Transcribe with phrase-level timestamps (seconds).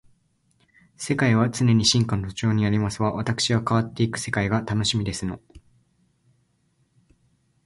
[0.97, 3.13] 世界は常に進化の途上にありますわ。
[3.13, 5.39] わたくしは変わっていく世界が楽しみですの